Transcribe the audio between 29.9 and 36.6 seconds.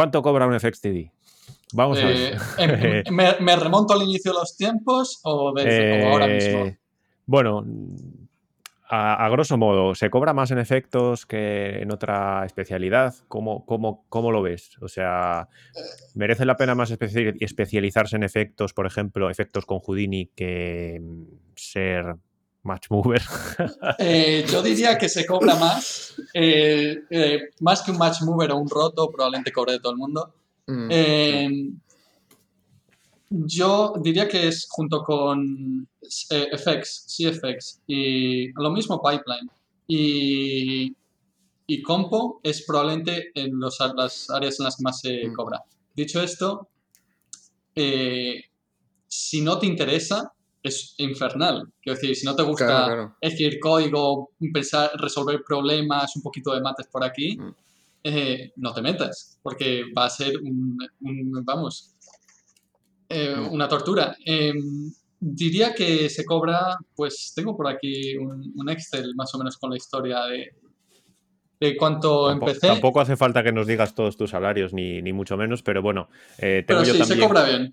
el mundo. Mm, yo diría que es junto con eh,